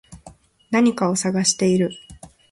[0.71, 1.91] 何かを探している